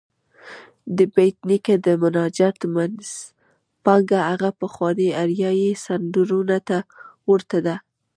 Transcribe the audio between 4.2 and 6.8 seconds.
هغه پخوانيو اریايي سندرو ته